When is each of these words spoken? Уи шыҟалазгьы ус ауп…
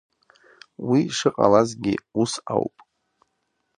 Уи 0.89 1.01
шыҟалазгьы 1.17 1.93
ус 2.21 2.33
ауп… 2.53 2.75